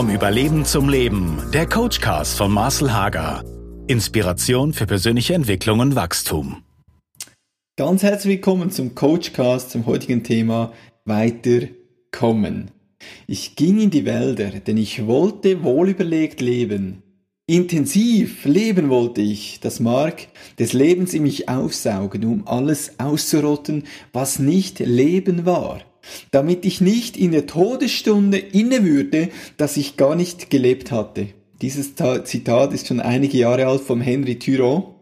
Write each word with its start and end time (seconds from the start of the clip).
Vom 0.00 0.08
Überleben 0.08 0.64
zum 0.64 0.88
Leben. 0.88 1.42
Der 1.52 1.68
Coachcast 1.68 2.38
von 2.38 2.50
Marcel 2.50 2.90
Hager. 2.90 3.44
Inspiration 3.86 4.72
für 4.72 4.86
persönliche 4.86 5.34
Entwicklung 5.34 5.80
und 5.80 5.94
Wachstum. 5.94 6.62
Ganz 7.76 8.02
herzlich 8.02 8.36
willkommen 8.36 8.70
zum 8.70 8.94
Coachcast 8.94 9.68
zum 9.70 9.84
heutigen 9.84 10.24
Thema 10.24 10.72
Weiterkommen. 11.04 12.70
Ich 13.26 13.56
ging 13.56 13.78
in 13.78 13.90
die 13.90 14.06
Wälder, 14.06 14.48
denn 14.48 14.78
ich 14.78 15.06
wollte 15.06 15.62
wohlüberlegt 15.64 16.40
leben. 16.40 17.02
Intensiv 17.46 18.46
leben 18.46 18.88
wollte 18.88 19.20
ich, 19.20 19.60
das 19.60 19.80
Mark 19.80 20.28
des 20.58 20.72
Lebens 20.72 21.12
in 21.12 21.24
mich 21.24 21.50
aufsaugen, 21.50 22.24
um 22.24 22.48
alles 22.48 22.98
auszurotten, 22.98 23.84
was 24.14 24.38
nicht 24.38 24.78
Leben 24.78 25.44
war 25.44 25.82
damit 26.30 26.64
ich 26.64 26.80
nicht 26.80 27.16
in 27.16 27.32
der 27.32 27.46
Todesstunde 27.46 28.38
inne 28.38 28.84
würde, 28.84 29.28
dass 29.56 29.76
ich 29.76 29.96
gar 29.96 30.14
nicht 30.14 30.50
gelebt 30.50 30.90
hatte. 30.90 31.28
Dieses 31.62 31.94
Zitat 32.24 32.72
ist 32.72 32.86
schon 32.86 33.00
einige 33.00 33.36
Jahre 33.36 33.66
alt 33.66 33.82
vom 33.82 34.00
Henry 34.00 34.38
Thoreau 34.38 34.94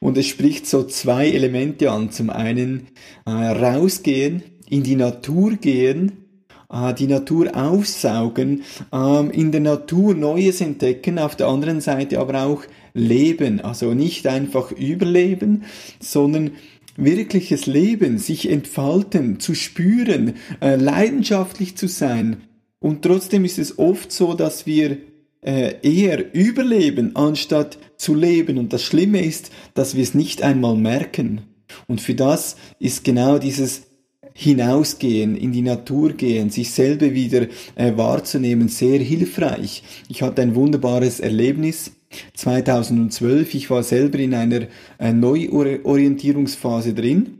und 0.00 0.16
es 0.16 0.26
spricht 0.26 0.66
so 0.66 0.84
zwei 0.84 1.28
Elemente 1.28 1.90
an. 1.90 2.10
Zum 2.10 2.30
einen 2.30 2.88
äh, 3.26 3.30
rausgehen, 3.30 4.42
in 4.68 4.82
die 4.82 4.96
Natur 4.96 5.56
gehen, 5.56 6.24
äh, 6.72 6.94
die 6.94 7.06
Natur 7.06 7.54
aufsaugen, 7.54 8.62
äh, 8.92 9.26
in 9.38 9.52
der 9.52 9.60
Natur 9.60 10.14
Neues 10.14 10.62
entdecken, 10.62 11.18
auf 11.18 11.36
der 11.36 11.48
anderen 11.48 11.82
Seite 11.82 12.18
aber 12.18 12.44
auch 12.44 12.62
leben. 12.94 13.60
Also 13.60 13.92
nicht 13.94 14.26
einfach 14.26 14.72
überleben, 14.72 15.64
sondern 16.00 16.52
wirkliches 16.96 17.66
Leben, 17.66 18.18
sich 18.18 18.50
entfalten, 18.50 19.40
zu 19.40 19.54
spüren, 19.54 20.34
äh, 20.60 20.76
leidenschaftlich 20.76 21.76
zu 21.76 21.88
sein. 21.88 22.38
Und 22.78 23.02
trotzdem 23.02 23.44
ist 23.44 23.58
es 23.58 23.78
oft 23.78 24.12
so, 24.12 24.34
dass 24.34 24.66
wir 24.66 24.98
äh, 25.42 25.74
eher 25.82 26.34
überleben, 26.34 27.16
anstatt 27.16 27.78
zu 27.96 28.14
leben. 28.14 28.58
Und 28.58 28.72
das 28.72 28.82
Schlimme 28.82 29.24
ist, 29.24 29.50
dass 29.74 29.94
wir 29.94 30.02
es 30.02 30.14
nicht 30.14 30.42
einmal 30.42 30.76
merken. 30.76 31.42
Und 31.86 32.00
für 32.00 32.14
das 32.14 32.56
ist 32.78 33.04
genau 33.04 33.38
dieses 33.38 33.82
hinausgehen, 34.34 35.34
in 35.34 35.52
die 35.52 35.62
Natur 35.62 36.12
gehen, 36.12 36.50
sich 36.50 36.70
selber 36.70 37.14
wieder 37.14 37.46
äh, 37.74 37.96
wahrzunehmen, 37.96 38.68
sehr 38.68 38.98
hilfreich. 38.98 39.82
Ich 40.10 40.20
hatte 40.20 40.42
ein 40.42 40.54
wunderbares 40.54 41.20
Erlebnis 41.20 41.92
2012. 42.34 43.54
Ich 43.54 43.70
war 43.70 43.82
selber 43.82 44.18
in 44.18 44.34
einer 44.34 44.66
äh, 44.98 45.12
Neuorientierungsphase 45.12 46.94
drin, 46.94 47.38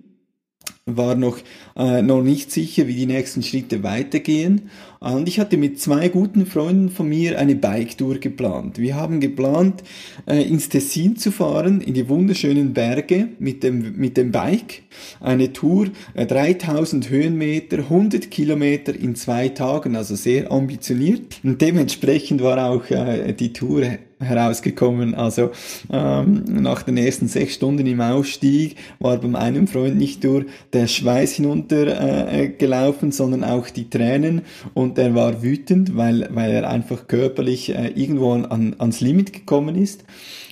war 0.88 1.16
noch, 1.16 1.38
äh, 1.76 2.00
noch 2.00 2.22
nicht 2.22 2.52
sicher, 2.52 2.86
wie 2.86 2.94
die 2.94 3.06
nächsten 3.06 3.42
Schritte 3.42 3.82
weitergehen. 3.82 4.70
Und 5.00 5.28
ich 5.28 5.40
hatte 5.40 5.56
mit 5.56 5.80
zwei 5.80 6.08
guten 6.08 6.46
Freunden 6.46 6.90
von 6.90 7.08
mir 7.08 7.40
eine 7.40 7.56
Bike-Tour 7.56 8.18
geplant. 8.18 8.78
Wir 8.78 8.94
haben 8.94 9.18
geplant, 9.18 9.82
äh, 10.26 10.42
ins 10.42 10.68
Tessin 10.68 11.16
zu 11.16 11.32
fahren, 11.32 11.80
in 11.80 11.94
die 11.94 12.08
wunderschönen 12.08 12.72
Berge 12.72 13.30
mit 13.40 13.64
dem, 13.64 13.96
mit 13.96 14.16
dem 14.16 14.30
Bike. 14.30 14.82
Eine 15.18 15.52
Tour, 15.52 15.88
äh, 16.14 16.24
3000 16.24 17.10
Höhenmeter, 17.10 17.78
100 17.90 18.30
Kilometer 18.30 18.94
in 18.94 19.16
zwei 19.16 19.48
Tagen, 19.48 19.96
also 19.96 20.14
sehr 20.14 20.52
ambitioniert. 20.52 21.40
Und 21.42 21.60
dementsprechend 21.60 22.42
war 22.42 22.64
auch 22.70 22.88
äh, 22.90 23.32
die 23.32 23.52
Tour 23.52 23.82
herausgekommen. 24.18 25.14
Also 25.14 25.50
ähm, 25.92 26.44
nach 26.48 26.82
den 26.82 26.96
ersten 26.96 27.28
sechs 27.28 27.54
Stunden 27.54 27.86
im 27.86 28.00
Aufstieg 28.00 28.76
war 28.98 29.18
bei 29.18 29.28
meinem 29.28 29.66
Freund 29.66 29.96
nicht 29.96 30.24
nur 30.24 30.46
der 30.72 30.86
Schweiß 30.86 31.34
hinuntergelaufen, 31.34 33.10
äh, 33.10 33.12
sondern 33.12 33.44
auch 33.44 33.68
die 33.68 33.90
Tränen 33.90 34.42
und 34.74 34.98
er 34.98 35.14
war 35.14 35.42
wütend, 35.42 35.96
weil, 35.96 36.28
weil 36.32 36.50
er 36.50 36.70
einfach 36.70 37.06
körperlich 37.06 37.74
äh, 37.74 37.88
irgendwo 37.88 38.32
an, 38.32 38.76
ans 38.78 39.00
Limit 39.00 39.32
gekommen 39.32 39.76
ist. 39.76 40.04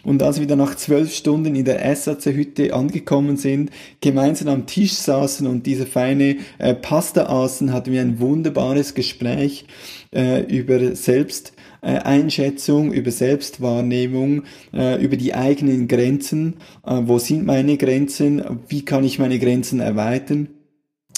Und 0.05 0.23
als 0.23 0.39
wir 0.39 0.47
dann 0.47 0.59
nach 0.59 0.75
zwölf 0.75 1.15
Stunden 1.15 1.55
in 1.55 1.65
der 1.65 1.97
SAC-Hütte 1.97 2.75
angekommen 2.75 3.39
sind, 3.39 3.71
gemeinsam 4.03 4.49
am 4.49 4.67
Tisch 4.67 4.93
saßen 4.93 5.47
und 5.47 5.65
diese 5.65 5.87
feine 5.87 6.37
äh, 6.59 6.75
Pasta 6.75 7.27
aßen, 7.27 7.73
hatten 7.73 7.91
wir 7.93 8.03
ein 8.03 8.21
wunderbares 8.21 8.95
Gespräch 8.95 9.65
äh, 10.15 10.43
über 10.43 10.95
Selbst 10.95 11.54
äh, 11.85 11.99
Einschätzung, 11.99 12.93
über 12.93 13.11
Selbstwahrnehmung, 13.11 14.45
äh, 14.73 15.03
über 15.03 15.17
die 15.17 15.35
eigenen 15.35 15.87
Grenzen. 15.87 16.55
Äh, 16.87 17.03
wo 17.05 17.19
sind 17.19 17.45
meine 17.45 17.77
Grenzen? 17.77 18.43
Wie 18.69 18.85
kann 18.85 19.05
ich 19.05 19.19
meine 19.19 19.39
Grenzen 19.39 19.81
erweitern? 19.81 20.49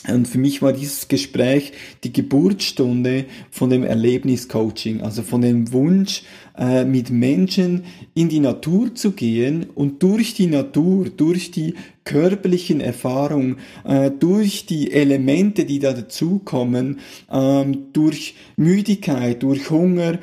Und 0.09 0.28
für 0.28 0.39
mich 0.39 0.62
war 0.62 0.72
dieses 0.72 1.09
Gespräch 1.09 1.72
die 2.05 2.12
Geburtsstunde 2.12 3.27
von 3.50 3.71
dem 3.71 3.83
Erlebniscoaching, 3.83 5.00
also 5.00 5.22
von 5.22 5.41
dem 5.41 5.72
Wunsch, 5.72 6.22
äh, 6.56 6.84
mit 6.84 7.11
Menschen 7.11 7.84
in 8.15 8.28
die 8.28 8.41
Natur 8.41 8.94
zu 8.94 9.12
gehen 9.12 9.67
und 9.75 10.03
durch 10.03 10.34
die 10.34 10.47
Natur, 10.47 11.06
durch 11.11 11.50
die 11.50 11.75
körperlichen 12.05 12.81
Erfahrungen, 12.81 13.56
äh, 13.84 14.11
durch 14.11 14.67
die 14.67 14.93
Elemente, 14.93 15.65
die 15.65 15.81
da 15.81 15.93
dazukommen, 15.93 17.00
ähm, 17.31 17.93
durch 17.93 18.34
Müdigkeit, 18.56 19.43
durch 19.43 19.71
Hunger, 19.71 20.19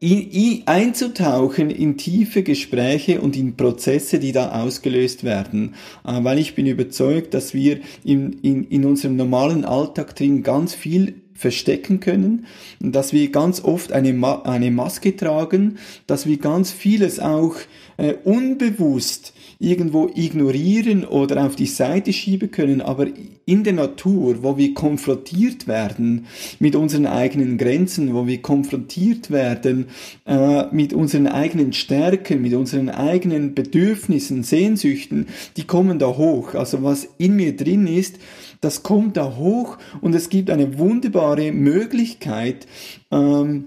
ähm, 0.00 0.62
da 0.64 0.72
einzutauchen 0.72 1.70
in 1.70 1.96
tiefe 1.96 2.42
Gespräche 2.42 3.20
und 3.20 3.36
in 3.36 3.56
Prozesse, 3.56 4.18
die 4.18 4.32
da 4.32 4.62
ausgelöst 4.62 5.24
werden. 5.24 5.74
Äh, 6.06 6.22
weil 6.22 6.38
ich 6.38 6.54
bin 6.54 6.66
überzeugt, 6.66 7.34
dass 7.34 7.54
wir 7.54 7.80
in, 8.04 8.34
in, 8.40 8.64
in 8.64 8.84
unserem 8.84 9.16
normalen 9.16 9.64
Alltag 9.64 10.14
drin 10.16 10.42
ganz 10.42 10.74
viel 10.74 11.22
verstecken 11.34 12.00
können, 12.00 12.46
dass 12.80 13.12
wir 13.12 13.30
ganz 13.30 13.62
oft 13.62 13.92
eine, 13.92 14.12
Ma 14.12 14.42
eine 14.42 14.72
Maske 14.72 15.16
tragen, 15.16 15.78
dass 16.08 16.26
wir 16.26 16.38
ganz 16.38 16.72
vieles 16.72 17.20
auch 17.20 17.54
äh, 17.96 18.14
unbewusst 18.24 19.32
irgendwo 19.60 20.08
ignorieren 20.14 21.04
oder 21.04 21.44
auf 21.44 21.56
die 21.56 21.66
Seite 21.66 22.12
schieben 22.12 22.50
können, 22.50 22.80
aber 22.80 23.08
in 23.44 23.64
der 23.64 23.72
Natur, 23.72 24.42
wo 24.42 24.56
wir 24.56 24.72
konfrontiert 24.72 25.66
werden 25.66 26.26
mit 26.60 26.76
unseren 26.76 27.06
eigenen 27.06 27.58
Grenzen, 27.58 28.14
wo 28.14 28.26
wir 28.26 28.40
konfrontiert 28.40 29.32
werden 29.32 29.86
äh, 30.26 30.66
mit 30.70 30.92
unseren 30.92 31.26
eigenen 31.26 31.72
Stärken, 31.72 32.40
mit 32.40 32.54
unseren 32.54 32.88
eigenen 32.88 33.54
Bedürfnissen, 33.54 34.44
Sehnsüchten, 34.44 35.26
die 35.56 35.64
kommen 35.64 35.98
da 35.98 36.16
hoch. 36.16 36.54
Also 36.54 36.84
was 36.84 37.08
in 37.18 37.34
mir 37.34 37.56
drin 37.56 37.88
ist, 37.88 38.18
das 38.60 38.84
kommt 38.84 39.16
da 39.16 39.36
hoch 39.36 39.78
und 40.00 40.14
es 40.14 40.28
gibt 40.28 40.50
eine 40.50 40.78
wunderbare 40.78 41.50
Möglichkeit, 41.50 42.66
ähm, 43.10 43.66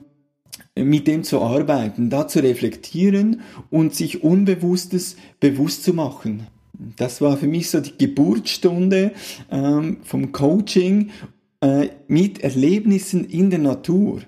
mit 0.75 1.07
dem 1.07 1.23
zu 1.23 1.41
arbeiten, 1.41 2.09
da 2.09 2.27
zu 2.27 2.39
reflektieren 2.41 3.41
und 3.69 3.93
sich 3.95 4.23
Unbewusstes 4.23 5.17
bewusst 5.39 5.83
zu 5.83 5.93
machen. 5.93 6.47
Das 6.95 7.21
war 7.21 7.37
für 7.37 7.47
mich 7.47 7.69
so 7.69 7.79
die 7.79 7.97
Geburtsstunde 7.97 9.11
ähm, 9.51 9.97
vom 10.03 10.31
Coaching 10.31 11.11
äh, 11.61 11.89
mit 12.07 12.43
Erlebnissen 12.43 13.25
in 13.25 13.49
der 13.49 13.59
Natur. 13.59 14.21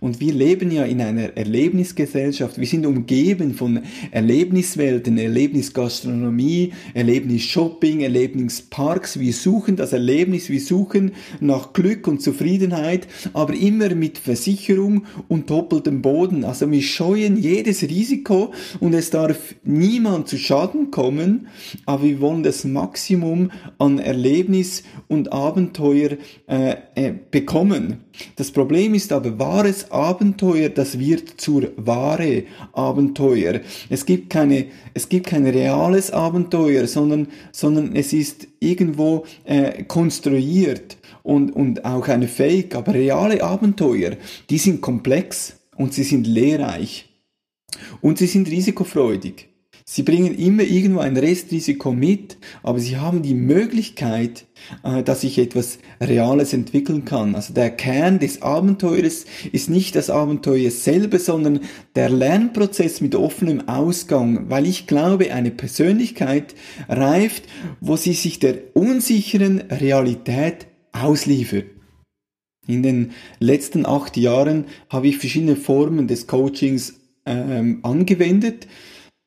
Und 0.00 0.20
wir 0.20 0.32
leben 0.32 0.70
ja 0.70 0.84
in 0.84 1.00
einer 1.00 1.36
Erlebnisgesellschaft. 1.36 2.58
Wir 2.58 2.66
sind 2.66 2.86
umgeben 2.86 3.54
von 3.54 3.80
Erlebniswelten, 4.10 5.18
Erlebnisgastronomie, 5.18 6.72
Erlebnisshopping, 6.94 8.00
Erlebnisparks. 8.00 9.18
Wir 9.18 9.32
suchen 9.32 9.76
das 9.76 9.92
Erlebnis, 9.92 10.48
wir 10.48 10.60
suchen 10.60 11.12
nach 11.40 11.72
Glück 11.72 12.06
und 12.06 12.22
Zufriedenheit, 12.22 13.06
aber 13.32 13.54
immer 13.54 13.94
mit 13.94 14.18
Versicherung 14.18 15.04
und 15.28 15.50
doppeltem 15.50 16.02
Boden. 16.02 16.44
Also 16.44 16.70
wir 16.70 16.82
scheuen 16.82 17.36
jedes 17.36 17.82
Risiko 17.82 18.52
und 18.80 18.94
es 18.94 19.10
darf 19.10 19.54
niemand 19.64 20.28
zu 20.28 20.38
Schaden 20.38 20.90
kommen, 20.90 21.48
aber 21.86 22.04
wir 22.04 22.20
wollen 22.20 22.42
das 22.42 22.64
Maximum 22.64 23.50
an 23.78 23.98
Erlebnis 23.98 24.82
und 25.08 25.32
Abenteuer 25.32 26.16
äh, 26.46 26.76
äh, 26.94 27.14
bekommen. 27.30 28.04
Das 28.36 28.50
Problem 28.50 28.94
ist 28.94 29.12
aber, 29.12 29.38
wahres 29.38 29.90
Abenteuer, 29.90 30.68
das 30.68 30.98
wird 30.98 31.40
zur 31.40 31.70
wahre 31.76 32.44
Abenteuer. 32.72 33.60
Es 33.88 34.04
gibt 34.04 34.30
keine, 34.30 34.66
es 34.94 35.08
gibt 35.08 35.26
kein 35.26 35.46
reales 35.46 36.10
Abenteuer, 36.10 36.86
sondern, 36.86 37.28
sondern 37.52 37.94
es 37.94 38.12
ist 38.12 38.48
irgendwo 38.60 39.24
äh, 39.44 39.84
konstruiert 39.84 40.98
und, 41.22 41.54
und 41.54 41.84
auch 41.84 42.08
eine 42.08 42.28
Fake. 42.28 42.74
Aber 42.74 42.94
reale 42.94 43.42
Abenteuer, 43.42 44.16
die 44.48 44.58
sind 44.58 44.80
komplex 44.80 45.56
und 45.76 45.94
sie 45.94 46.04
sind 46.04 46.26
lehrreich 46.26 47.08
und 48.00 48.18
sie 48.18 48.26
sind 48.26 48.48
risikofreudig. 48.50 49.48
Sie 49.84 50.02
bringen 50.02 50.34
immer 50.34 50.62
irgendwo 50.62 51.00
ein 51.00 51.16
Restrisiko 51.16 51.92
mit, 51.92 52.38
aber 52.62 52.78
sie 52.78 52.96
haben 52.96 53.22
die 53.22 53.34
Möglichkeit, 53.34 54.46
äh, 54.84 55.02
dass 55.02 55.22
sich 55.22 55.38
etwas 55.38 55.78
Reales 56.00 56.52
entwickeln 56.52 57.04
kann. 57.04 57.34
Also 57.34 57.54
der 57.54 57.70
Kern 57.70 58.18
des 58.18 58.42
Abenteuers 58.42 59.26
ist 59.52 59.70
nicht 59.70 59.96
das 59.96 60.10
Abenteuer 60.10 60.70
selber, 60.70 61.18
sondern 61.18 61.60
der 61.96 62.08
Lernprozess 62.08 63.00
mit 63.00 63.14
offenem 63.14 63.68
Ausgang, 63.68 64.50
weil 64.50 64.66
ich 64.66 64.86
glaube, 64.86 65.32
eine 65.32 65.50
Persönlichkeit 65.50 66.54
reift, 66.88 67.44
wo 67.80 67.96
sie 67.96 68.12
sich 68.12 68.38
der 68.38 68.56
unsicheren 68.74 69.60
Realität 69.60 70.66
ausliefert. 70.92 71.66
In 72.66 72.82
den 72.82 73.12
letzten 73.40 73.86
acht 73.86 74.16
Jahren 74.16 74.66
habe 74.88 75.08
ich 75.08 75.18
verschiedene 75.18 75.56
Formen 75.56 76.06
des 76.06 76.26
Coachings 76.26 77.00
ähm, 77.26 77.80
angewendet. 77.82 78.66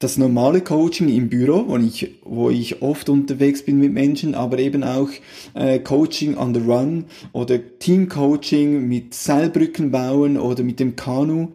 Das 0.03 0.17
normale 0.17 0.59
Coaching 0.59 1.07
im 1.07 1.29
Büro, 1.29 1.63
wo 1.65 1.77
ich, 1.77 2.15
wo 2.25 2.49
ich 2.49 2.81
oft 2.81 3.07
unterwegs 3.07 3.63
bin 3.63 3.79
mit 3.79 3.93
Menschen, 3.93 4.35
aber 4.35 4.59
eben 4.59 4.83
auch 4.83 5.07
äh, 5.53 5.79
Coaching 5.79 6.37
on 6.37 6.53
the 6.53 6.59
Run 6.59 7.05
oder 7.31 7.57
Team-Coaching 7.79 8.85
mit 8.85 9.13
Seilbrücken 9.13 9.91
bauen 9.91 10.37
oder 10.37 10.61
mit 10.61 10.81
dem 10.81 10.97
Kanu. 10.97 11.53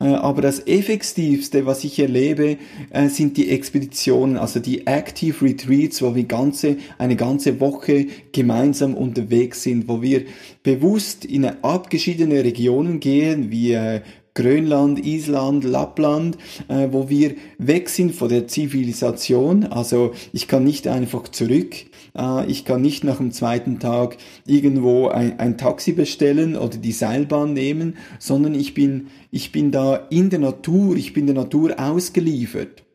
Äh, 0.00 0.06
aber 0.06 0.42
das 0.42 0.66
effektivste, 0.66 1.64
was 1.64 1.84
ich 1.84 2.00
erlebe, 2.00 2.56
äh, 2.90 3.08
sind 3.08 3.36
die 3.36 3.50
Expeditionen, 3.50 4.36
also 4.36 4.58
die 4.58 4.88
Active 4.88 5.44
Retreats, 5.44 6.02
wo 6.02 6.16
wir 6.16 6.24
ganze, 6.24 6.78
eine 6.98 7.14
ganze 7.14 7.60
Woche 7.60 8.06
gemeinsam 8.32 8.94
unterwegs 8.94 9.62
sind, 9.62 9.86
wo 9.86 10.02
wir 10.02 10.24
bewusst 10.64 11.24
in 11.24 11.44
abgeschiedene 11.44 12.42
Regionen 12.42 12.98
gehen, 12.98 13.52
wie 13.52 13.74
äh, 13.74 14.00
Grönland, 14.36 15.04
Island, 15.04 15.64
Lappland, 15.64 16.38
äh, 16.68 16.88
wo 16.92 17.08
wir 17.08 17.34
weg 17.58 17.88
sind 17.88 18.14
von 18.14 18.28
der 18.28 18.46
Zivilisation. 18.46 19.64
Also 19.64 20.12
ich 20.32 20.46
kann 20.46 20.62
nicht 20.62 20.86
einfach 20.86 21.26
zurück. 21.28 21.74
Äh, 22.16 22.46
ich 22.46 22.64
kann 22.64 22.82
nicht 22.82 23.02
nach 23.02 23.16
dem 23.16 23.32
zweiten 23.32 23.80
Tag 23.80 24.18
irgendwo 24.46 25.08
ein, 25.08 25.40
ein 25.40 25.58
Taxi 25.58 25.92
bestellen 25.92 26.54
oder 26.54 26.76
die 26.76 26.92
Seilbahn 26.92 27.54
nehmen, 27.54 27.96
sondern 28.20 28.54
ich 28.54 28.74
bin, 28.74 29.08
ich 29.32 29.50
bin 29.50 29.72
da 29.72 29.96
in 30.10 30.30
der 30.30 30.38
Natur, 30.38 30.96
ich 30.96 31.12
bin 31.12 31.26
der 31.26 31.34
Natur 31.34 31.74
ausgeliefert 31.78 32.85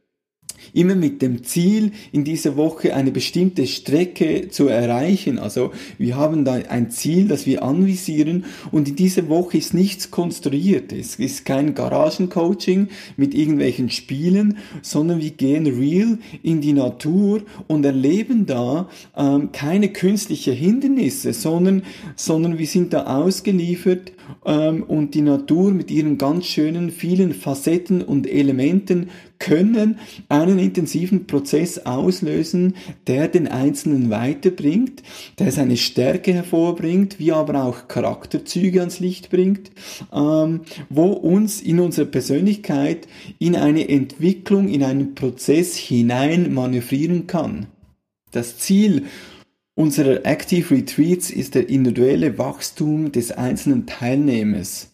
immer 0.74 0.96
mit 0.96 1.22
dem 1.22 1.44
Ziel, 1.44 1.92
in 2.12 2.24
dieser 2.24 2.58
Woche 2.58 2.96
eine 2.96 3.12
bestimmte 3.12 3.68
Strecke 3.68 4.50
zu 4.50 4.68
erreichen. 4.68 5.40
Also 5.40 5.72
wir 5.98 6.16
haben 6.16 6.46
da 6.46 6.54
ein 6.54 6.92
Ziel, 6.92 7.28
das 7.28 7.46
wir 7.46 7.64
anvisieren 7.64 8.46
und 8.72 8.90
in 8.90 8.96
dieser 8.96 9.30
Woche 9.30 9.58
ist 9.58 9.74
nichts 9.74 10.12
konstruiert. 10.12 10.94
Es 10.94 11.16
ist 11.16 11.46
kein 11.46 11.74
Garagencoaching 11.74 12.90
mit 13.18 13.34
irgendwelchen 13.34 13.90
Spielen, 13.90 14.58
sondern 14.82 15.22
wir 15.22 15.32
gehen 15.32 15.68
real 15.68 16.18
in 16.44 16.62
die 16.62 16.74
Natur 16.74 17.42
und 17.68 17.86
erleben 17.86 18.46
da 18.46 18.90
ähm, 19.16 19.52
keine 19.52 19.90
künstlichen 19.90 20.54
Hindernisse, 20.54 21.34
sondern, 21.34 21.84
sondern 22.16 22.58
wir 22.58 22.68
sind 22.68 22.94
da 22.94 23.06
ausgeliefert 23.22 24.14
ähm, 24.46 24.84
und 24.84 25.14
die 25.14 25.22
Natur 25.22 25.72
mit 25.72 25.92
ihren 25.92 26.18
ganz 26.18 26.46
schönen 26.46 26.92
vielen 26.92 27.34
Facetten 27.34 28.02
und 28.02 28.28
Elementen 28.28 29.10
können 29.42 29.98
einen 30.30 30.60
intensiven 30.60 31.26
Prozess 31.26 31.80
auslösen, 31.80 32.76
der 33.08 33.28
den 33.28 33.48
Einzelnen 33.48 34.12
weiterbringt, 34.12 35.02
der 35.40 35.52
seine 35.52 35.78
Stärke 35.78 36.32
hervorbringt, 36.32 37.20
wie 37.20 37.32
aber 37.32 37.66
auch 37.66 37.88
Charakterzüge 37.88 38.80
ans 38.80 39.00
Licht 39.00 39.32
bringt, 39.32 39.72
ähm, 40.14 40.62
wo 40.90 41.08
uns 41.08 41.60
in 41.60 41.80
unsere 41.80 42.06
Persönlichkeit 42.06 43.08
in 43.40 43.56
eine 43.56 43.90
Entwicklung, 43.90 44.70
in 44.70 44.84
einen 44.84 45.16
Prozess 45.16 45.76
hinein 45.76 46.54
manövrieren 46.54 47.26
kann. 47.26 47.66
Das 48.30 48.60
Ziel 48.60 49.06
unserer 49.74 50.24
Active 50.24 50.76
Retreats 50.76 51.32
ist 51.32 51.56
der 51.56 51.68
individuelle 51.68 52.38
Wachstum 52.38 53.12
des 53.12 53.32
einzelnen 53.32 53.88
Teilnehmers. 53.88 54.91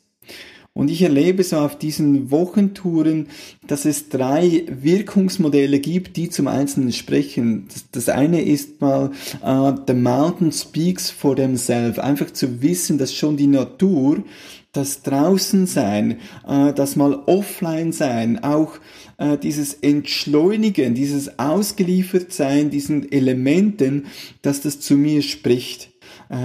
Und 0.77 0.91
ich 0.91 1.01
erlebe 1.01 1.43
so 1.43 1.57
auf 1.57 1.75
diesen 1.75 2.29
Wochentouren, 2.29 3.29
dass 3.65 3.85
es 3.85 4.09
drei 4.09 4.63
Wirkungsmodelle 4.69 5.79
gibt, 5.79 6.17
die 6.17 6.29
zum 6.29 6.47
Einzelnen 6.47 6.91
sprechen. 6.91 7.67
Das, 7.73 7.85
das 7.89 8.09
eine 8.09 8.43
ist 8.43 8.79
mal, 8.79 9.09
uh, 9.43 9.73
the 9.87 9.95
mountain 9.95 10.51
speaks 10.51 11.09
for 11.09 11.35
themselves. 11.35 11.97
Einfach 11.97 12.29
zu 12.29 12.61
wissen, 12.61 12.99
dass 12.99 13.15
schon 13.15 13.37
die 13.37 13.47
Natur, 13.47 14.23
das 14.71 15.01
Draußensein, 15.01 16.19
uh, 16.47 16.71
das 16.73 16.95
mal 16.95 17.23
offline 17.25 17.91
sein, 17.91 18.43
auch 18.43 18.73
uh, 19.19 19.35
dieses 19.35 19.73
Entschleunigen, 19.73 20.93
dieses 20.93 21.39
Ausgeliefertsein 21.39 22.69
diesen 22.69 23.11
Elementen, 23.11 24.05
dass 24.43 24.61
das 24.61 24.79
zu 24.79 24.93
mir 24.93 25.23
spricht. 25.23 25.89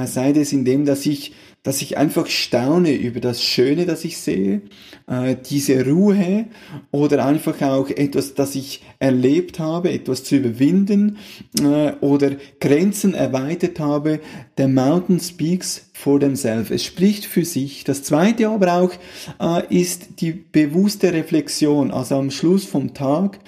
sei 0.06 0.30
es 0.30 0.54
in 0.54 0.64
dem, 0.64 0.86
dass 0.86 1.04
ich 1.04 1.34
dass 1.62 1.80
ich 1.80 1.96
einfach 1.96 2.26
staune 2.26 2.92
über 2.92 3.20
das 3.20 3.42
Schöne, 3.42 3.86
das 3.86 4.04
ich 4.04 4.18
sehe, 4.18 4.62
äh, 5.06 5.36
diese 5.48 5.86
Ruhe 5.86 6.46
oder 6.90 7.24
einfach 7.24 7.62
auch 7.62 7.88
etwas, 7.88 8.34
das 8.34 8.56
ich 8.56 8.82
erlebt 8.98 9.60
habe, 9.60 9.92
etwas 9.92 10.24
zu 10.24 10.36
überwinden 10.36 11.18
äh, 11.60 11.92
oder 12.00 12.32
Grenzen 12.58 13.14
erweitert 13.14 13.78
habe. 13.78 14.20
The 14.58 14.66
mountain 14.66 15.20
speaks 15.20 15.90
for 15.92 16.18
themselves. 16.18 16.70
Es 16.70 16.84
spricht 16.84 17.26
für 17.26 17.44
sich. 17.44 17.84
Das 17.84 18.02
zweite 18.02 18.48
aber 18.48 18.72
auch 18.74 18.92
äh, 19.40 19.74
ist 19.74 20.20
die 20.20 20.32
bewusste 20.32 21.12
Reflexion, 21.12 21.92
also 21.92 22.16
am 22.16 22.32
Schluss 22.32 22.64
vom 22.64 22.92
Tag 22.92 23.38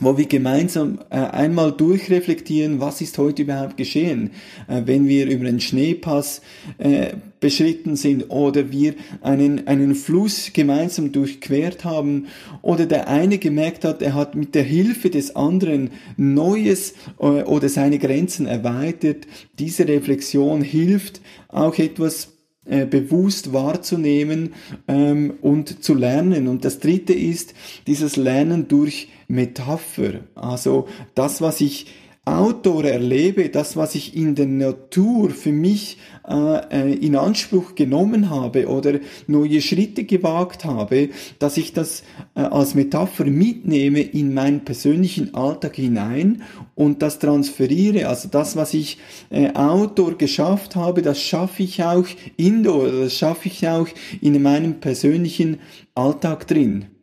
wo 0.00 0.16
wir 0.16 0.26
gemeinsam 0.26 1.00
äh, 1.10 1.16
einmal 1.16 1.72
durchreflektieren, 1.72 2.80
was 2.80 3.00
ist 3.00 3.18
heute 3.18 3.42
überhaupt 3.42 3.76
geschehen, 3.76 4.30
äh, 4.68 4.82
wenn 4.84 5.08
wir 5.08 5.26
über 5.26 5.48
einen 5.48 5.60
Schneepass 5.60 6.40
äh, 6.78 7.14
beschritten 7.40 7.96
sind 7.96 8.30
oder 8.30 8.70
wir 8.70 8.94
einen, 9.22 9.66
einen 9.66 9.94
Fluss 9.94 10.52
gemeinsam 10.52 11.12
durchquert 11.12 11.84
haben 11.84 12.26
oder 12.62 12.86
der 12.86 13.08
eine 13.08 13.38
gemerkt 13.38 13.84
hat, 13.84 14.02
er 14.02 14.14
hat 14.14 14.34
mit 14.34 14.54
der 14.54 14.64
Hilfe 14.64 15.10
des 15.10 15.34
anderen 15.36 15.90
Neues 16.16 16.94
äh, 17.18 17.24
oder 17.24 17.68
seine 17.68 17.98
Grenzen 17.98 18.46
erweitert. 18.46 19.26
Diese 19.58 19.86
Reflexion 19.88 20.62
hilft 20.62 21.20
auch 21.48 21.76
etwas 21.78 22.37
äh, 22.68 22.86
bewusst 22.86 23.52
wahrzunehmen 23.52 24.54
ähm, 24.86 25.34
und 25.40 25.82
zu 25.82 25.94
lernen. 25.94 26.48
Und 26.48 26.64
das 26.64 26.78
dritte 26.78 27.12
ist 27.12 27.54
dieses 27.86 28.16
Lernen 28.16 28.68
durch 28.68 29.08
Metapher. 29.28 30.20
Also 30.34 30.88
das, 31.14 31.40
was 31.40 31.60
ich 31.60 31.86
Outdoor 32.28 32.84
erlebe, 32.84 33.48
das, 33.48 33.76
was 33.76 33.94
ich 33.94 34.14
in 34.14 34.34
der 34.34 34.46
Natur 34.46 35.30
für 35.30 35.52
mich 35.52 35.96
äh, 36.28 36.90
äh, 36.90 36.94
in 36.94 37.16
Anspruch 37.16 37.74
genommen 37.74 38.28
habe 38.28 38.68
oder 38.68 39.00
neue 39.26 39.62
Schritte 39.62 40.04
gewagt 40.04 40.66
habe, 40.66 41.08
dass 41.38 41.56
ich 41.56 41.72
das 41.72 42.02
äh, 42.34 42.40
als 42.40 42.74
Metapher 42.74 43.24
mitnehme 43.24 44.02
in 44.02 44.34
meinen 44.34 44.60
persönlichen 44.64 45.34
Alltag 45.34 45.76
hinein 45.76 46.42
und 46.74 47.00
das 47.00 47.18
transferiere. 47.18 48.08
Also 48.08 48.28
das, 48.28 48.56
was 48.56 48.74
ich 48.74 48.98
äh, 49.30 49.54
Outdoor 49.54 50.18
geschafft 50.18 50.76
habe, 50.76 51.00
das 51.00 51.22
schaffe 51.22 51.62
ich 51.62 51.82
auch 51.82 52.06
Indoor, 52.36 52.90
das 52.90 53.14
schaffe 53.14 53.48
ich 53.48 53.66
auch 53.66 53.88
in 54.20 54.42
meinem 54.42 54.80
persönlichen 54.80 55.60
Alltag 55.94 56.46
drin. 56.46 56.97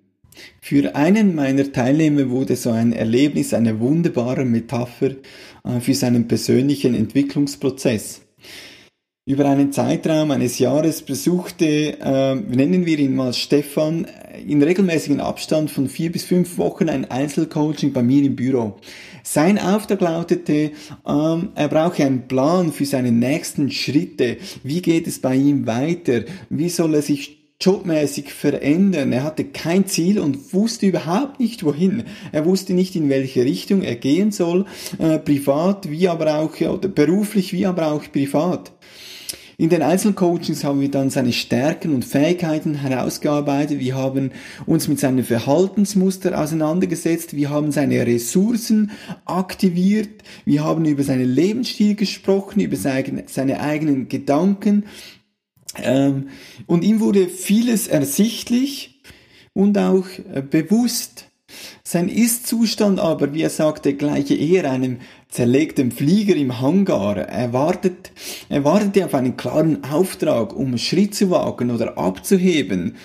Für 0.61 0.95
einen 0.95 1.35
meiner 1.35 1.71
Teilnehmer 1.71 2.29
wurde 2.29 2.55
so 2.55 2.71
ein 2.71 2.93
Erlebnis 2.93 3.53
eine 3.53 3.79
wunderbare 3.79 4.45
Metapher 4.45 5.11
äh, 5.63 5.79
für 5.79 5.93
seinen 5.93 6.27
persönlichen 6.27 6.95
Entwicklungsprozess. 6.95 8.21
Über 9.27 9.45
einen 9.49 9.71
Zeitraum 9.71 10.29
eines 10.29 10.59
Jahres 10.59 11.01
besuchte, 11.01 11.97
äh, 11.99 12.35
nennen 12.35 12.85
wir 12.85 12.99
ihn 12.99 13.15
mal 13.15 13.33
Stefan, 13.33 14.05
in 14.45 14.61
regelmäßigen 14.61 15.19
Abstand 15.19 15.71
von 15.71 15.89
vier 15.89 16.11
bis 16.11 16.25
fünf 16.25 16.59
Wochen 16.59 16.89
ein 16.89 17.09
Einzelcoaching 17.09 17.91
bei 17.91 18.03
mir 18.03 18.23
im 18.23 18.35
Büro. 18.35 18.75
Sein 19.23 19.57
Auftrag 19.57 20.01
lautete, 20.01 20.71
ähm, 21.07 21.49
er 21.55 21.67
brauche 21.69 22.05
einen 22.05 22.27
Plan 22.27 22.71
für 22.71 22.85
seine 22.85 23.11
nächsten 23.11 23.71
Schritte. 23.71 24.37
Wie 24.61 24.83
geht 24.83 25.07
es 25.07 25.19
bei 25.19 25.35
ihm 25.35 25.65
weiter? 25.65 26.25
Wie 26.49 26.69
soll 26.69 26.93
er 26.93 27.01
sich 27.01 27.44
jobmäßig 27.61 28.33
verändern. 28.33 29.11
Er 29.11 29.23
hatte 29.23 29.45
kein 29.45 29.85
Ziel 29.87 30.19
und 30.19 30.53
wusste 30.53 30.87
überhaupt 30.87 31.39
nicht 31.39 31.63
wohin. 31.63 32.03
Er 32.31 32.45
wusste 32.45 32.73
nicht 32.73 32.95
in 32.95 33.09
welche 33.09 33.43
Richtung 33.43 33.81
er 33.81 33.95
gehen 33.95 34.31
soll, 34.31 34.65
äh, 34.99 35.19
privat 35.19 35.89
wie 35.89 36.07
aber 36.07 36.35
auch 36.39 36.59
oder 36.59 36.89
beruflich 36.89 37.53
wie 37.53 37.65
aber 37.65 37.91
auch 37.91 38.03
privat. 38.11 38.73
In 39.57 39.69
den 39.69 39.81
Einzelcoachings 39.81 40.65
haben 40.65 40.81
wir 40.81 40.91
dann 40.91 41.09
seine 41.09 41.31
Stärken 41.31 41.95
und 41.95 42.03
Fähigkeiten 42.03 42.75
herausgearbeitet. 42.75 43.79
Wir 43.79 43.95
haben 43.95 44.31
uns 44.65 44.89
mit 44.89 44.99
seinen 44.99 45.23
Verhaltensmuster 45.23 46.37
auseinandergesetzt. 46.37 47.37
Wir 47.37 47.51
haben 47.51 47.71
seine 47.71 48.05
Ressourcen 48.05 48.91
aktiviert. 49.23 50.23
Wir 50.43 50.65
haben 50.65 50.83
über 50.83 51.03
seinen 51.03 51.33
Lebensstil 51.33 51.95
gesprochen, 51.95 52.59
über 52.59 52.75
seine, 52.75 53.23
seine 53.27 53.61
eigenen 53.61 54.09
Gedanken 54.09 54.83
ähm, 55.81 56.29
und 56.67 56.83
ihm 56.83 56.99
wurde 56.99 57.27
vieles 57.27 57.87
ersichtlich 57.87 59.01
und 59.53 59.77
auch 59.77 60.05
äh, 60.33 60.41
bewusst. 60.41 61.25
Sein 61.83 62.09
Ist-Zustand 62.09 62.99
aber, 62.99 63.33
wie 63.33 63.43
er 63.43 63.49
sagte, 63.49 63.93
gleiche 63.93 64.35
eher 64.35 64.69
einem 64.69 64.97
zerlegten 65.29 65.91
Flieger 65.91 66.35
im 66.35 66.59
Hangar. 66.59 67.17
Er, 67.17 67.53
wartet, 67.53 68.11
er 68.49 68.63
wartete 68.63 69.05
auf 69.05 69.13
einen 69.13 69.37
klaren 69.37 69.83
Auftrag, 69.83 70.55
um 70.55 70.77
Schritt 70.77 71.15
zu 71.15 71.29
wagen 71.29 71.71
oder 71.71 71.97
abzuheben. 71.97 72.95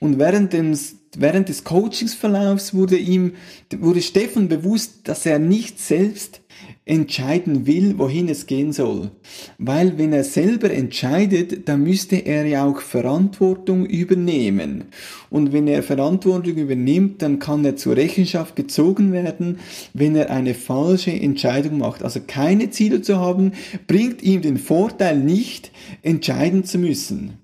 Und 0.00 0.18
während 0.18 0.52
des, 0.52 0.96
während 1.20 1.48
des 1.48 1.64
Coachingsverlaufs 1.64 2.74
wurde 2.74 2.96
ihm, 2.96 3.32
wurde 3.76 4.02
Stefan 4.02 4.48
bewusst, 4.48 5.00
dass 5.04 5.26
er 5.26 5.38
nicht 5.38 5.80
selbst 5.80 6.40
entscheiden 6.86 7.66
will, 7.66 7.98
wohin 7.98 8.28
es 8.28 8.46
gehen 8.46 8.72
soll. 8.72 9.10
Weil 9.56 9.96
wenn 9.96 10.12
er 10.12 10.24
selber 10.24 10.70
entscheidet, 10.70 11.66
dann 11.68 11.82
müsste 11.82 12.16
er 12.16 12.44
ja 12.44 12.64
auch 12.66 12.80
Verantwortung 12.80 13.86
übernehmen. 13.86 14.84
Und 15.30 15.52
wenn 15.52 15.66
er 15.66 15.82
Verantwortung 15.82 16.56
übernimmt, 16.56 17.22
dann 17.22 17.38
kann 17.38 17.64
er 17.64 17.76
zur 17.76 17.96
Rechenschaft 17.96 18.54
gezogen 18.54 19.12
werden, 19.12 19.58
wenn 19.94 20.14
er 20.14 20.30
eine 20.30 20.54
falsche 20.54 21.12
Entscheidung 21.12 21.78
macht. 21.78 22.02
Also 22.02 22.20
keine 22.26 22.68
Ziele 22.70 23.00
zu 23.00 23.18
haben, 23.18 23.52
bringt 23.86 24.22
ihm 24.22 24.42
den 24.42 24.58
Vorteil 24.58 25.18
nicht, 25.18 25.70
entscheiden 26.02 26.64
zu 26.64 26.78
müssen. 26.78 27.43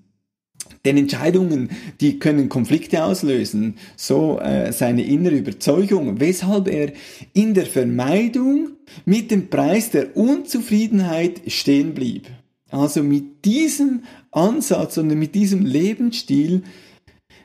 Denn 0.85 0.97
Entscheidungen, 0.97 1.69
die 1.99 2.17
können 2.17 2.49
Konflikte 2.49 3.03
auslösen. 3.03 3.75
So 3.95 4.39
äh, 4.39 4.71
seine 4.73 5.03
innere 5.03 5.35
Überzeugung, 5.35 6.19
weshalb 6.19 6.67
er 6.67 6.93
in 7.33 7.53
der 7.53 7.67
Vermeidung 7.67 8.69
mit 9.05 9.31
dem 9.31 9.49
Preis 9.49 9.91
der 9.91 10.17
Unzufriedenheit 10.17 11.41
stehen 11.47 11.93
blieb. 11.93 12.27
Also 12.69 13.03
mit 13.03 13.45
diesem 13.45 14.03
Ansatz 14.31 14.97
und 14.97 15.07
mit 15.07 15.35
diesem 15.35 15.65
Lebensstil 15.65 16.63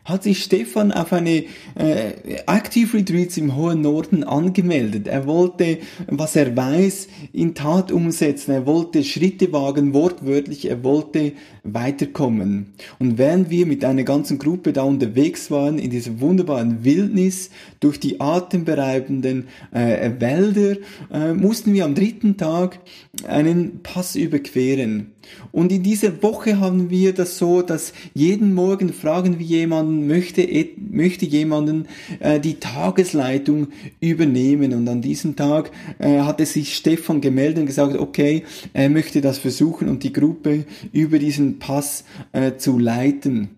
hat 0.07 0.23
sich 0.23 0.43
Stefan 0.43 0.93
auf 0.93 1.13
eine 1.13 1.45
äh, 1.75 2.13
Active 2.47 2.97
Retreats 2.97 3.37
im 3.37 3.57
hohen 3.57 3.81
Norden 3.81 4.23
angemeldet. 4.23 5.09
Er 5.09 5.27
wollte, 5.27 5.79
was 6.07 6.37
er 6.37 6.57
weiß, 6.57 7.09
in 7.33 7.55
Tat 7.55 7.91
umsetzen. 7.91 8.53
Er 8.53 8.67
wollte 8.67 9.03
Schritte 9.03 9.53
wagen, 9.53 9.93
wortwörtlich. 9.93 10.71
Er 10.71 10.85
wollte 10.85 11.33
weiterkommen. 11.65 12.75
Und 13.01 13.19
während 13.19 13.51
wir 13.51 13.67
mit 13.67 13.85
einer 13.85 14.05
ganzen 14.05 14.39
Gruppe 14.39 14.73
da 14.73 14.85
unterwegs 14.85 15.51
waren, 15.51 15.79
in 15.79 15.91
dieser 15.91 16.21
wunderbaren 16.21 16.85
Wildnis, 16.85 17.51
durch 17.81 17.99
die 17.99 18.21
atemberaubenden 18.21 19.49
äh, 19.73 20.11
Wälder, 20.21 20.77
äh, 21.13 21.33
mussten 21.35 21.75
wir 21.75 21.85
am 21.85 21.97
dritten 21.97 22.37
Tag 22.37 22.79
einen 23.27 23.81
Pass 23.83 24.15
überqueren. 24.15 25.13
Und 25.53 25.73
in 25.73 25.83
dieser 25.83 26.23
Woche 26.23 26.61
haben 26.61 26.91
wir 26.91 27.13
das 27.13 27.39
so, 27.39 27.63
dass 27.63 27.93
jeden 28.15 28.55
Morgen 28.55 28.93
fragen 28.93 29.39
wir 29.39 29.47
jemanden, 29.47 29.96
möchte, 30.05 30.47
möchte 30.77 31.27
jemanden 31.27 31.87
äh, 32.21 32.41
die 32.41 32.55
Tagesleitung 32.55 33.69
übernehmen. 34.01 34.75
Und 34.75 34.89
an 34.89 35.01
diesem 35.01 35.37
Tag 35.37 35.71
äh, 35.99 36.21
hatte 36.21 36.45
sich 36.47 36.75
Stefan 36.75 37.21
gemeldet 37.21 37.61
und 37.61 37.67
gesagt, 37.67 37.97
okay, 37.97 38.45
er 38.73 38.91
möchte 38.91 39.21
das 39.21 39.39
versuchen 39.39 39.89
und 39.89 40.03
die 40.03 40.13
Gruppe 40.13 40.65
über 40.93 41.19
diesen 41.19 41.59
Pass 41.59 42.05
äh, 42.33 42.57
zu 42.57 42.79
leiten. 42.79 43.56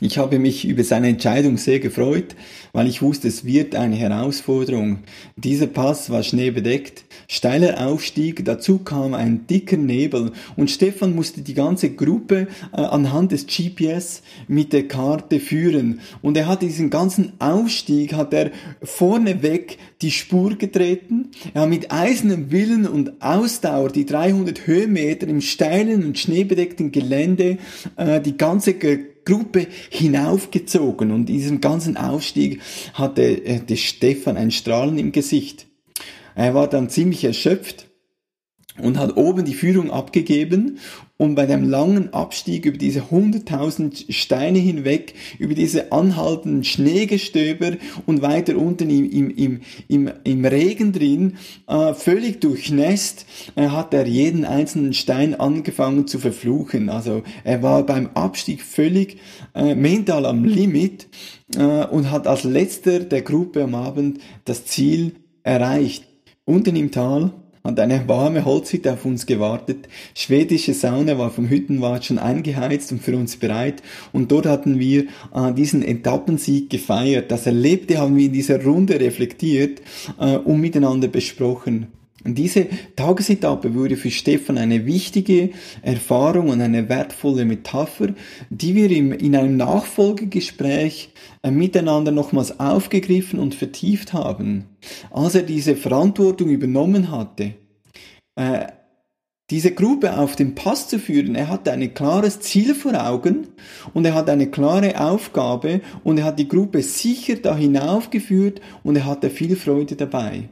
Ich 0.00 0.16
habe 0.16 0.38
mich 0.38 0.64
über 0.64 0.84
seine 0.84 1.08
Entscheidung 1.08 1.56
sehr 1.56 1.80
gefreut, 1.80 2.36
weil 2.72 2.86
ich 2.86 3.02
wusste, 3.02 3.26
es 3.26 3.44
wird 3.44 3.74
eine 3.74 3.96
Herausforderung. 3.96 5.00
Dieser 5.34 5.66
Pass 5.66 6.08
war 6.08 6.22
schneebedeckt, 6.22 7.04
steiler 7.26 7.84
Aufstieg, 7.84 8.44
dazu 8.44 8.78
kam 8.78 9.12
ein 9.12 9.48
dicker 9.48 9.76
Nebel 9.76 10.30
und 10.54 10.70
Stefan 10.70 11.16
musste 11.16 11.40
die 11.40 11.54
ganze 11.54 11.90
Gruppe 11.90 12.46
äh, 12.72 12.80
anhand 12.80 13.32
des 13.32 13.48
GPS 13.48 14.22
mit 14.46 14.72
der 14.72 14.86
Karte 14.86 15.40
führen. 15.40 15.98
Und 16.22 16.36
er 16.36 16.46
hat 16.46 16.62
diesen 16.62 16.90
ganzen 16.90 17.32
Aufstieg, 17.40 18.12
hat 18.12 18.32
er 18.32 18.52
vorneweg 18.84 19.78
die 20.00 20.12
Spur 20.12 20.54
getreten. 20.54 21.30
Er 21.54 21.62
hat 21.62 21.70
mit 21.70 21.90
eisernem 21.90 22.52
Willen 22.52 22.86
und 22.86 23.20
Ausdauer 23.20 23.90
die 23.90 24.06
300 24.06 24.64
Höhenmeter 24.64 25.26
im 25.26 25.40
steilen 25.40 26.04
und 26.04 26.20
schneebedeckten 26.20 26.92
Gelände 26.92 27.58
äh, 27.96 28.20
die 28.20 28.36
ganze 28.36 28.74
Gruppe 29.28 29.66
hinaufgezogen 29.90 31.10
und 31.10 31.28
in 31.28 31.36
diesem 31.36 31.60
ganzen 31.60 31.98
Aufstieg 31.98 32.62
hatte 32.94 33.22
äh, 33.22 33.60
der 33.60 33.76
Stefan 33.76 34.38
ein 34.38 34.50
Strahlen 34.50 34.98
im 34.98 35.12
Gesicht. 35.12 35.66
Er 36.34 36.54
war 36.54 36.66
dann 36.66 36.88
ziemlich 36.88 37.24
erschöpft 37.24 37.87
und 38.82 38.98
hat 38.98 39.16
oben 39.16 39.44
die 39.44 39.54
Führung 39.54 39.90
abgegeben 39.90 40.78
und 41.18 41.34
bei 41.34 41.46
dem 41.46 41.68
langen 41.68 42.14
Abstieg 42.14 42.64
über 42.64 42.78
diese 42.78 43.00
100.000 43.00 44.12
Steine 44.12 44.58
hinweg, 44.58 45.14
über 45.38 45.54
diese 45.54 45.90
anhaltenden 45.90 46.64
Schneegestöber 46.64 47.72
und 48.06 48.22
weiter 48.22 48.56
unten 48.56 48.88
im, 48.88 49.10
im, 49.10 49.30
im, 49.30 49.60
im, 49.88 50.10
im 50.22 50.44
Regen 50.44 50.92
drin, 50.92 51.36
äh, 51.66 51.92
völlig 51.92 52.40
durchnässt, 52.40 53.26
äh, 53.56 53.68
hat 53.68 53.92
er 53.92 54.06
jeden 54.06 54.44
einzelnen 54.44 54.94
Stein 54.94 55.38
angefangen 55.38 56.06
zu 56.06 56.20
verfluchen. 56.20 56.88
Also 56.88 57.22
er 57.42 57.62
war 57.62 57.84
beim 57.84 58.10
Abstieg 58.14 58.62
völlig 58.62 59.18
äh, 59.54 59.74
mental 59.74 60.24
am 60.24 60.44
Limit 60.44 61.08
äh, 61.56 61.84
und 61.86 62.12
hat 62.12 62.28
als 62.28 62.44
letzter 62.44 63.00
der 63.00 63.22
Gruppe 63.22 63.64
am 63.64 63.74
Abend 63.74 64.20
das 64.44 64.66
Ziel 64.66 65.16
erreicht. 65.42 66.04
Unten 66.44 66.76
im 66.76 66.92
Tal 66.92 67.32
hat 67.68 67.80
eine 67.80 68.08
warme 68.08 68.44
Holzhütte 68.44 68.92
auf 68.92 69.04
uns 69.04 69.26
gewartet. 69.26 69.88
Schwedische 70.14 70.74
Sauna 70.74 71.18
war 71.18 71.30
vom 71.30 71.48
Hüttenwart 71.48 72.04
schon 72.04 72.18
eingeheizt 72.18 72.90
und 72.92 73.02
für 73.02 73.16
uns 73.16 73.36
bereit. 73.36 73.82
Und 74.12 74.32
dort 74.32 74.46
hatten 74.46 74.78
wir 74.78 75.04
äh, 75.34 75.52
diesen 75.54 75.82
Etappensieg 75.82 76.70
gefeiert. 76.70 77.30
Das 77.30 77.46
Erlebte 77.46 77.98
haben 77.98 78.16
wir 78.16 78.26
in 78.26 78.32
dieser 78.32 78.62
Runde 78.64 78.98
reflektiert 78.98 79.82
äh, 80.18 80.36
und 80.36 80.60
miteinander 80.60 81.08
besprochen. 81.08 81.97
Diese 82.34 82.66
Tagesetappe 82.96 83.74
wurde 83.74 83.96
für 83.96 84.10
Stefan 84.10 84.58
eine 84.58 84.86
wichtige 84.86 85.50
Erfahrung 85.82 86.48
und 86.48 86.60
eine 86.60 86.88
wertvolle 86.88 87.44
Metapher, 87.44 88.14
die 88.50 88.74
wir 88.74 88.90
im, 88.90 89.12
in 89.12 89.36
einem 89.36 89.56
Nachfolgegespräch 89.56 91.10
äh, 91.42 91.50
miteinander 91.50 92.12
nochmals 92.12 92.58
aufgegriffen 92.60 93.38
und 93.38 93.54
vertieft 93.54 94.12
haben. 94.12 94.64
Als 95.10 95.34
er 95.34 95.42
diese 95.42 95.76
Verantwortung 95.76 96.48
übernommen 96.48 97.10
hatte, 97.10 97.54
äh, 98.36 98.66
diese 99.50 99.72
Gruppe 99.72 100.18
auf 100.18 100.36
den 100.36 100.54
Pass 100.54 100.88
zu 100.88 100.98
führen, 100.98 101.34
er 101.34 101.48
hatte 101.48 101.72
ein 101.72 101.94
klares 101.94 102.40
Ziel 102.40 102.74
vor 102.74 102.92
Augen 103.02 103.48
und 103.94 104.04
er 104.04 104.14
hat 104.14 104.28
eine 104.28 104.50
klare 104.50 105.00
Aufgabe 105.00 105.80
und 106.04 106.18
er 106.18 106.24
hat 106.24 106.38
die 106.38 106.48
Gruppe 106.48 106.82
sicher 106.82 107.36
da 107.36 107.56
hinaufgeführt 107.56 108.60
und 108.84 108.96
er 108.96 109.06
hatte 109.06 109.30
viel 109.30 109.56
Freude 109.56 109.96
dabei. 109.96 110.50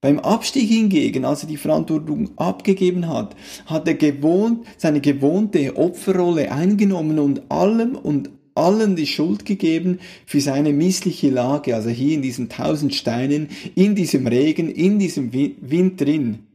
Beim 0.00 0.20
Abstieg 0.20 0.68
hingegen, 0.68 1.24
als 1.24 1.42
er 1.42 1.48
die 1.48 1.56
Verantwortung 1.56 2.30
abgegeben 2.36 3.08
hat, 3.08 3.34
hat 3.66 3.88
er 3.88 3.94
gewohnt, 3.94 4.64
seine 4.76 5.00
gewohnte 5.00 5.76
Opferrolle 5.76 6.52
eingenommen 6.52 7.18
und 7.18 7.50
allem 7.50 7.96
und 7.96 8.30
allen 8.54 8.94
die 8.94 9.08
Schuld 9.08 9.44
gegeben 9.44 9.98
für 10.24 10.40
seine 10.40 10.72
missliche 10.72 11.30
Lage, 11.30 11.74
also 11.74 11.88
hier 11.88 12.14
in 12.14 12.22
diesen 12.22 12.48
tausend 12.48 12.94
Steinen, 12.94 13.48
in 13.74 13.96
diesem 13.96 14.28
Regen, 14.28 14.70
in 14.70 15.00
diesem 15.00 15.32
Wind 15.32 16.00
drin. 16.00 16.46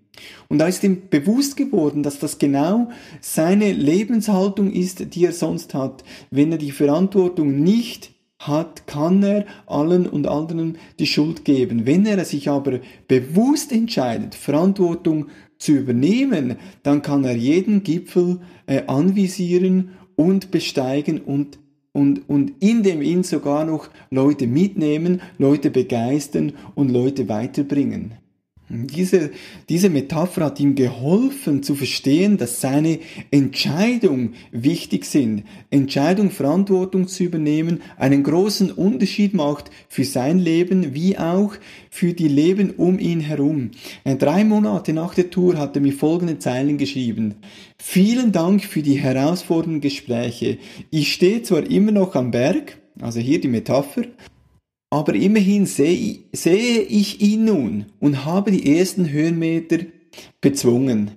Und 0.47 0.59
da 0.59 0.67
ist 0.67 0.83
ihm 0.85 1.09
bewusst 1.09 1.57
geworden, 1.57 2.01
dass 2.01 2.19
das 2.19 2.39
genau 2.39 2.91
seine 3.19 3.73
Lebenshaltung 3.73 4.71
ist, 4.71 5.15
die 5.15 5.25
er 5.25 5.33
sonst 5.33 5.73
hat, 5.73 6.05
wenn 6.31 6.53
er 6.53 6.57
die 6.57 6.71
Verantwortung 6.71 7.61
nicht 7.61 8.12
hat, 8.47 8.87
kann 8.87 9.23
er 9.23 9.45
allen 9.65 10.07
und 10.07 10.27
anderen 10.27 10.77
die 10.99 11.07
Schuld 11.07 11.45
geben. 11.45 11.85
Wenn 11.85 12.05
er 12.05 12.23
sich 12.25 12.49
aber 12.49 12.79
bewusst 13.07 13.71
entscheidet, 13.71 14.35
Verantwortung 14.35 15.27
zu 15.57 15.73
übernehmen, 15.73 16.57
dann 16.83 17.01
kann 17.01 17.23
er 17.23 17.35
jeden 17.35 17.83
Gipfel 17.83 18.39
äh, 18.65 18.83
anvisieren 18.87 19.91
und 20.15 20.51
besteigen 20.51 21.21
und 21.21 21.59
und, 21.95 22.27
und 22.27 22.53
in 22.59 22.81
dem 22.81 23.03
ihn 23.03 23.21
sogar 23.21 23.65
noch 23.65 23.87
Leute 24.09 24.47
mitnehmen, 24.47 25.21
Leute 25.37 25.69
begeistern 25.69 26.53
und 26.73 26.89
Leute 26.89 27.29
weiterbringen. 27.29 28.15
Diese, 28.73 29.29
diese 29.69 29.89
Metapher 29.89 30.45
hat 30.45 30.59
ihm 30.59 30.73
geholfen 30.73 31.61
zu 31.61 31.75
verstehen, 31.75 32.37
dass 32.37 32.59
seine 32.59 32.99
Entscheidungen 33.29 34.33
wichtig 34.51 35.05
sind. 35.05 35.43
Entscheidung, 35.69 36.31
Verantwortung 36.31 37.07
zu 37.07 37.23
übernehmen, 37.23 37.81
einen 37.97 38.23
großen 38.23 38.71
Unterschied 38.71 39.35
macht 39.35 39.69
für 39.89 40.03
sein 40.03 40.39
Leben 40.39 40.95
wie 40.95 41.19
auch 41.19 41.53
für 41.91 42.13
die 42.13 42.27
Leben 42.27 42.71
um 42.71 42.97
ihn 42.97 43.19
herum. 43.19 43.71
Äh, 44.05 44.15
drei 44.15 44.43
Monate 44.43 44.91
nach 44.93 45.13
der 45.13 45.29
Tour 45.29 45.57
hat 45.57 45.75
er 45.75 45.81
mir 45.81 45.93
folgende 45.93 46.39
Zeilen 46.39 46.79
geschrieben. 46.79 47.35
Vielen 47.77 48.31
Dank 48.31 48.63
für 48.63 48.81
die 48.81 48.99
herausfordernden 48.99 49.81
Gespräche. 49.81 50.57
Ich 50.89 51.13
stehe 51.13 51.43
zwar 51.43 51.69
immer 51.69 51.91
noch 51.91 52.15
am 52.15 52.31
Berg, 52.31 52.77
also 52.99 53.19
hier 53.19 53.39
die 53.39 53.47
Metapher, 53.47 54.03
aber 54.93 55.15
immerhin 55.15 55.65
sehe, 55.65 56.19
ich 56.31 57.19
ihn 57.19 57.45
nun 57.45 57.85
und 57.99 58.25
habe 58.25 58.51
die 58.51 58.77
ersten 58.77 59.09
Höhenmeter 59.09 59.79
bezwungen. 60.39 61.09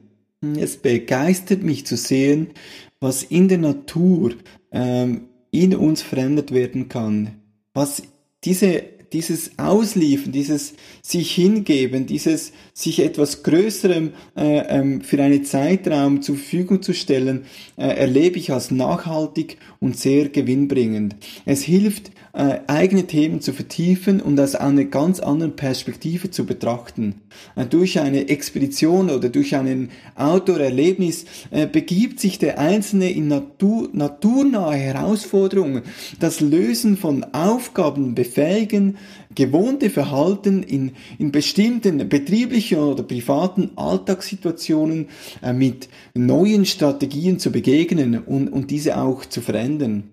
Es 0.58 0.78
begeistert 0.78 1.62
mich 1.62 1.84
zu 1.84 1.98
sehen, 1.98 2.52
was 3.00 3.22
in 3.22 3.48
der 3.48 3.58
Natur 3.58 4.32
ähm, 4.72 5.26
in 5.50 5.76
uns 5.76 6.00
verändert 6.00 6.54
werden 6.54 6.88
kann. 6.88 7.32
Was 7.74 8.02
diese, 8.44 8.82
dieses 9.12 9.58
Ausliefern, 9.58 10.32
dieses 10.32 10.72
sich 11.02 11.34
hingeben, 11.34 12.06
dieses 12.06 12.52
sich 12.72 13.00
etwas 13.00 13.42
Größerem 13.42 14.14
äh, 14.38 14.58
ähm, 14.70 15.02
für 15.02 15.22
einen 15.22 15.44
Zeitraum 15.44 16.22
zur 16.22 16.36
Verfügung 16.36 16.80
zu 16.80 16.94
stellen, 16.94 17.44
äh, 17.76 17.88
erlebe 17.88 18.38
ich 18.38 18.50
als 18.52 18.70
nachhaltig 18.70 19.58
und 19.80 19.98
sehr 19.98 20.30
gewinnbringend. 20.30 21.16
Es 21.44 21.60
hilft 21.60 22.10
äh, 22.36 22.60
eigene 22.66 23.06
Themen 23.06 23.40
zu 23.40 23.54
vertiefen 23.54 24.20
und 24.20 24.38
aus 24.38 24.54
einer 24.54 24.84
ganz 24.84 25.20
anderen 25.20 25.56
Perspektive 25.56 26.30
zu 26.30 26.44
betrachten. 26.44 27.22
Äh, 27.54 27.64
durch 27.64 27.98
eine 27.98 28.28
Expedition 28.28 29.08
oder 29.08 29.30
durch 29.30 29.56
ein 29.56 29.88
Outdoor-Erlebnis 30.16 31.24
äh, 31.50 31.66
begibt 31.66 32.20
sich 32.20 32.38
der 32.38 32.58
Einzelne 32.58 33.10
in 33.10 33.28
Natur, 33.28 33.88
naturnahe 33.92 34.76
Herausforderungen. 34.76 35.82
Das 36.20 36.40
Lösen 36.40 36.98
von 36.98 37.24
Aufgaben 37.32 38.14
befähigen, 38.14 38.98
gewohnte 39.34 39.88
Verhalten 39.88 40.62
in, 40.62 40.92
in 41.18 41.32
bestimmten 41.32 42.06
betrieblichen 42.06 42.78
oder 42.78 43.02
privaten 43.02 43.70
Alltagssituationen 43.76 45.08
äh, 45.42 45.54
mit 45.54 45.88
neuen 46.12 46.66
Strategien 46.66 47.38
zu 47.38 47.50
begegnen 47.50 48.18
und, 48.18 48.48
und 48.48 48.70
diese 48.70 48.98
auch 48.98 49.24
zu 49.24 49.40
verändern 49.40 50.10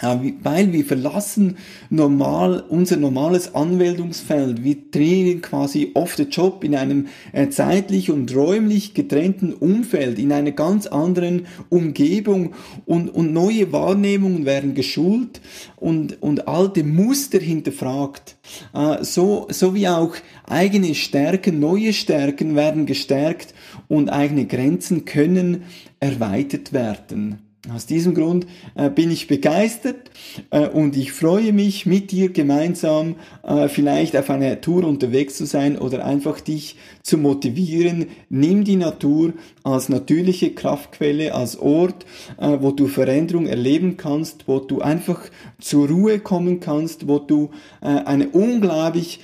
weil 0.00 0.72
wir 0.72 0.84
verlassen 0.84 1.56
normal, 1.88 2.64
unser 2.68 2.96
normales 2.96 3.54
Anwendungsfeld. 3.54 4.64
Wir 4.64 4.90
trainieren 4.90 5.40
quasi 5.40 5.92
off 5.94 6.16
the 6.16 6.24
job 6.24 6.64
in 6.64 6.74
einem 6.74 7.06
äh, 7.32 7.48
zeitlich 7.48 8.10
und 8.10 8.34
räumlich 8.34 8.94
getrennten 8.94 9.52
Umfeld, 9.52 10.18
in 10.18 10.32
einer 10.32 10.50
ganz 10.50 10.86
anderen 10.86 11.46
Umgebung 11.68 12.54
und, 12.86 13.08
und 13.08 13.32
neue 13.32 13.72
Wahrnehmungen 13.72 14.44
werden 14.44 14.74
geschult 14.74 15.40
und, 15.76 16.20
und 16.22 16.48
alte 16.48 16.82
Muster 16.82 17.38
hinterfragt. 17.38 18.36
Äh, 18.74 19.04
so, 19.04 19.46
so 19.50 19.74
wie 19.74 19.88
auch 19.88 20.16
eigene 20.46 20.94
Stärken, 20.94 21.60
neue 21.60 21.92
Stärken 21.92 22.56
werden 22.56 22.86
gestärkt 22.86 23.54
und 23.88 24.08
eigene 24.08 24.46
Grenzen 24.46 25.04
können 25.04 25.62
erweitert 26.00 26.72
werden. 26.72 27.38
Aus 27.72 27.86
diesem 27.86 28.14
Grund 28.14 28.46
äh, 28.74 28.90
bin 28.90 29.10
ich 29.10 29.26
begeistert 29.26 30.10
äh, 30.50 30.68
und 30.68 30.98
ich 30.98 31.12
freue 31.12 31.54
mich, 31.54 31.86
mit 31.86 32.10
dir 32.10 32.28
gemeinsam 32.30 33.14
äh, 33.42 33.68
vielleicht 33.68 34.18
auf 34.18 34.28
einer 34.28 34.60
Tour 34.60 34.84
unterwegs 34.84 35.36
zu 35.36 35.46
sein 35.46 35.78
oder 35.78 36.04
einfach 36.04 36.40
dich 36.40 36.76
zu 37.02 37.16
motivieren. 37.16 38.08
Nimm 38.28 38.64
die 38.64 38.76
Natur 38.76 39.32
als 39.62 39.88
natürliche 39.88 40.50
Kraftquelle, 40.52 41.34
als 41.34 41.58
Ort, 41.58 42.06
wo 42.38 42.70
du 42.70 42.86
Veränderung 42.86 43.46
erleben 43.46 43.98
kannst, 43.98 44.48
wo 44.48 44.58
du 44.58 44.80
einfach 44.80 45.20
zur 45.60 45.88
Ruhe 45.88 46.18
kommen 46.18 46.60
kannst, 46.60 47.06
wo 47.08 47.18
du 47.18 47.50
eine 47.82 48.28
unglaublich 48.30 49.20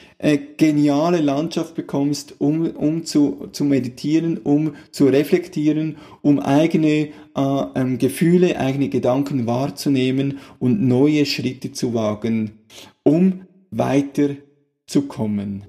geniale 0.58 1.20
Landschaft 1.20 1.74
bekommst, 1.74 2.34
um, 2.38 2.66
um 2.72 3.06
zu, 3.06 3.48
zu 3.52 3.64
meditieren, 3.64 4.36
um 4.36 4.74
zu 4.90 5.06
reflektieren, 5.06 5.96
um 6.20 6.38
eigene 6.38 7.08
äh, 7.36 7.64
ähm, 7.74 7.98
Gefühle, 7.98 8.58
eigene 8.58 8.88
Gedanken 8.88 9.46
wahrzunehmen 9.46 10.38
und 10.58 10.82
neue 10.82 11.26
Schritte 11.26 11.72
zu 11.72 11.94
wagen, 11.94 12.52
um 13.02 13.42
weiter 13.70 14.36
zu 14.86 15.02
kommen. 15.02 15.64